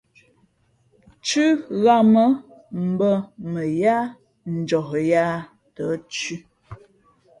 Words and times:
Thʉ́ 1.25 1.47
ghāmα̌ 1.81 2.25
mbᾱ 2.91 3.11
mα 3.51 3.61
yáá 3.81 4.03
njαh 4.57 4.89
yāā 5.11 5.35
tα̌ 5.75 5.87
thʉ̄. 6.13 6.37